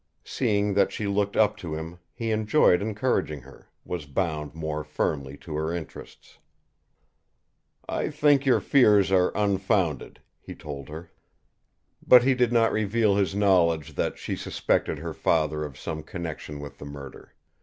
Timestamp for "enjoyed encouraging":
2.31-3.41